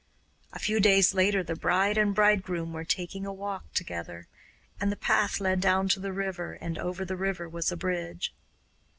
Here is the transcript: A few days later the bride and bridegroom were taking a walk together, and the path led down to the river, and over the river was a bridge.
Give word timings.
A 0.51 0.57
few 0.57 0.79
days 0.79 1.13
later 1.13 1.43
the 1.43 1.55
bride 1.55 1.95
and 1.95 2.15
bridegroom 2.15 2.73
were 2.73 2.83
taking 2.83 3.23
a 3.23 3.31
walk 3.31 3.71
together, 3.75 4.25
and 4.79 4.91
the 4.91 4.95
path 4.95 5.39
led 5.39 5.59
down 5.61 5.87
to 5.89 5.99
the 5.99 6.11
river, 6.11 6.53
and 6.53 6.79
over 6.79 7.05
the 7.05 7.15
river 7.15 7.47
was 7.47 7.71
a 7.71 7.77
bridge. 7.77 8.33